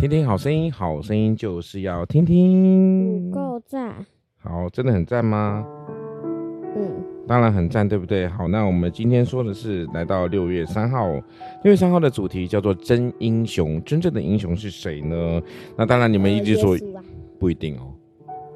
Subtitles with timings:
[0.00, 3.30] 听听好声音，好声音就是要听听。
[3.30, 3.94] 不够赞。
[4.38, 5.62] 好，真的很赞吗？
[6.74, 8.26] 嗯，当然很赞，对不对？
[8.26, 11.06] 好，那我们今天说的是来到六月三号，
[11.64, 13.78] 六月三号的主题叫做真英雄。
[13.84, 15.42] 真正的英雄是谁呢？
[15.76, 16.74] 那当然，你们一直说
[17.38, 17.92] 不一定哦。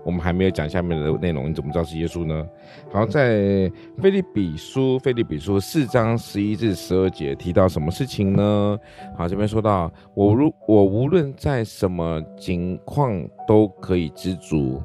[0.05, 2.47] 我们还没有讲下面的内容，你怎么知道是耶稣呢？
[2.93, 8.79] 好，在腓利比书，腓利比书四章十一至十二节提到什么事情呢？
[9.17, 14.83] 好，这边说到我如我无论在什么境况都可以知足，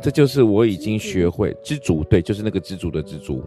[0.00, 3.44] 这就是我已经学会知足，对，就是那个知足的知足，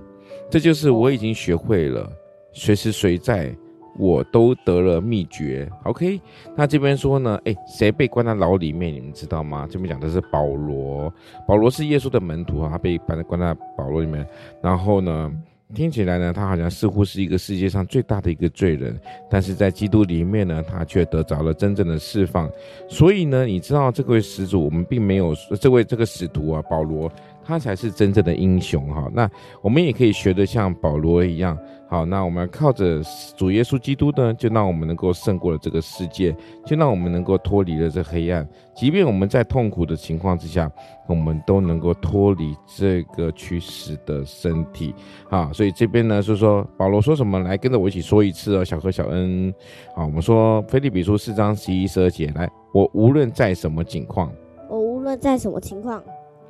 [0.49, 2.11] 这就是我已经学会了，
[2.51, 3.55] 随时随在。
[3.97, 6.19] 我都得了秘诀，OK？
[6.55, 7.39] 那这边说呢？
[7.45, 8.93] 诶，谁被关在牢里面？
[8.93, 9.67] 你们知道吗？
[9.69, 11.13] 这边讲的是保罗，
[11.47, 14.27] 保罗是耶稣的门徒啊，他被关在关在保罗里面。
[14.61, 15.31] 然后呢，
[15.73, 22.49] 听起来呢，他好像似乎是一个世界上最大的一个罪人，但是在基督里面呢，他却得着了真正的释放。
[22.89, 27.09] 所以呢，你知道这位始祖，我们并没有这位这个使徒啊，保罗。
[27.45, 29.29] 他才是真正的英雄哈，那
[29.61, 31.55] 我们也可以学得像保罗一样，
[31.87, 32.99] 好，那我们靠着
[33.37, 40.71] 主耶稣基督呢，就让我们能够胜过了这个世界，就让我们能够脱离了这黑暗，即便我们在痛苦的情况之下，
[41.07, 44.95] 我们都能够脱离这个驱使的身体，
[45.29, 49.53] 啊，所以这边呢是说保罗说什么，来跟着我一起说一次哦，小何小恩，
[49.95, 54.31] 好，我们说菲利比书四章十一十二节，来，我无论在什么境况，
[54.67, 56.03] 我无论在什么情况，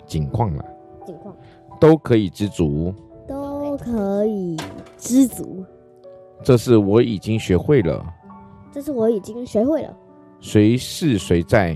[0.05, 0.65] 境况了。
[1.06, 1.36] 情况？
[1.80, 2.93] 都可以知足，
[3.27, 4.58] 都可以
[4.98, 5.64] 知足。
[6.43, 8.05] 这是我已经学会了，
[8.71, 9.98] 这是我已经学会了。
[10.39, 11.76] 谁是谁在，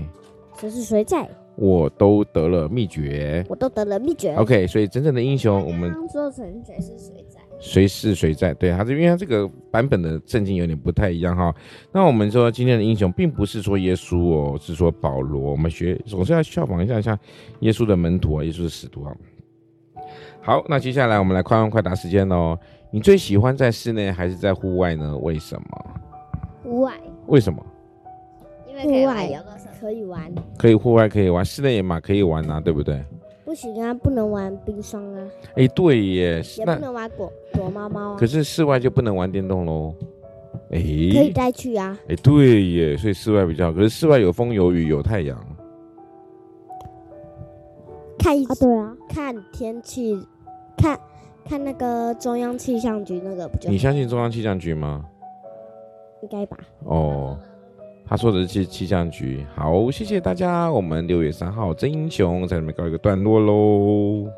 [0.56, 4.34] 谁是谁在，我都得了秘诀，我都得了秘诀。
[4.36, 8.52] OK，所以真正的英雄，我们做成谁是谁在，随是随在。
[8.54, 11.54] 对，他是因为他这个版本的圣经有点不太一样哈。
[11.92, 15.52] 那我们说今天的英雄，并不是说耶稣哦，是说保罗。
[15.52, 17.16] 我们学总是要效仿一下，像
[17.60, 19.14] 耶稣的门徒啊，耶稣的使徒啊。
[20.42, 22.58] 好，那接下来我们来快问快答时间喽。
[22.90, 25.16] 你最喜欢在室内还是在户外呢？
[25.18, 26.00] 为什么？
[26.62, 26.94] 户外。
[27.26, 27.64] 为什么？
[28.66, 29.28] 因为户外
[29.78, 30.32] 可以玩。
[30.58, 33.04] 可以户外可以玩，室内也嘛可以玩啊，对不对？
[33.50, 35.26] 不行啊，不能玩冰霜啊。
[35.56, 38.16] 哎，对耶，也不能玩躲躲猫猫啊。
[38.16, 39.92] 可是室外就不能玩电动喽。
[40.70, 41.98] 哎，可以带去啊。
[42.06, 43.72] 哎，对耶，所以室外比较好。
[43.72, 45.36] 可是室外有风有雨有太阳。
[48.20, 50.24] 看一啊，对啊，看天气，
[50.76, 50.96] 看
[51.44, 53.68] 看那个中央气象局那个不就？
[53.68, 55.04] 你相信中央气象局吗？
[56.22, 56.56] 应该吧。
[56.84, 57.36] 哦，
[58.10, 59.46] 他说的是气象局。
[59.54, 60.68] 好，谢谢大家。
[60.68, 64.28] 我们六月三号真英雄在里面告一个段落喽。